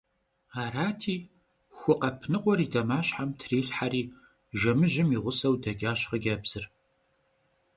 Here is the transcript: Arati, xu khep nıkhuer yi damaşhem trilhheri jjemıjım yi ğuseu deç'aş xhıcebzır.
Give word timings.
Arati, 0.63 1.15
xu 1.79 1.91
khep 2.01 2.19
nıkhuer 2.31 2.59
yi 2.63 2.67
damaşhem 2.73 3.29
trilhheri 3.39 4.03
jjemıjım 4.59 5.09
yi 5.13 5.19
ğuseu 5.23 5.55
deç'aş 5.63 6.01
xhıcebzır. 6.09 6.63